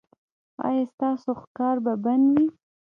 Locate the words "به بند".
1.85-2.25